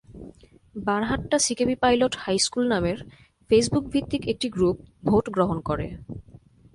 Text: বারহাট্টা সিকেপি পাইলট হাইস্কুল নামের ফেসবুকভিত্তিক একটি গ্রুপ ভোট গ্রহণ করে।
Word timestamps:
বারহাট্টা 0.75 1.37
সিকেপি 1.39 1.75
পাইলট 1.83 2.13
হাইস্কুল 2.15 2.63
নামের 2.67 2.99
ফেসবুকভিত্তিক 3.49 4.21
একটি 4.27 4.47
গ্রুপ 4.49 4.77
ভোট 5.03 5.25
গ্রহণ 5.29 5.57
করে। 5.59 5.87